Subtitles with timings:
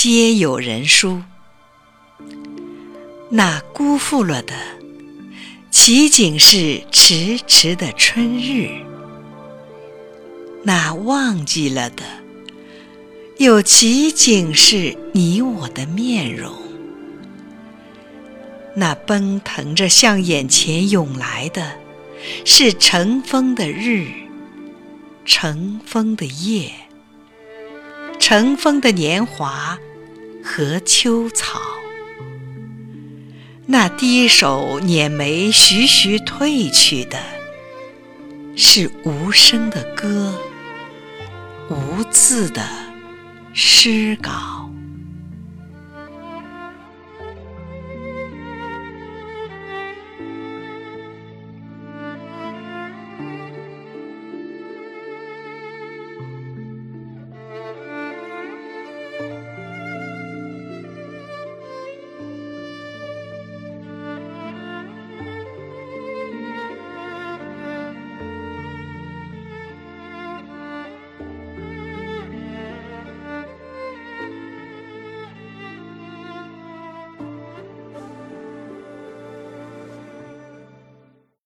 [0.00, 1.22] 皆有人书。
[3.30, 4.54] 那辜负了的，
[5.72, 8.70] 岂仅是迟迟的春日？
[10.62, 12.04] 那忘记了的，
[13.38, 16.52] 又岂仅是你我的面容？
[18.76, 21.72] 那奔腾着向眼前涌来的，
[22.44, 24.06] 是乘风的日，
[25.24, 26.70] 乘风的夜，
[28.30, 29.78] 乘风的年华
[30.44, 31.62] 和秋草。
[33.64, 37.18] 那低首捻眉徐徐褪去的，
[38.54, 40.34] 是无声的歌，
[41.70, 42.62] 无字的
[43.54, 44.57] 诗稿。